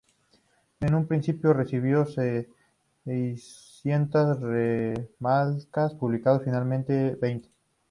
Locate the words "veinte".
7.21-7.49